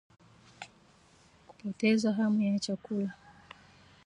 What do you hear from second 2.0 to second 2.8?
hamu ya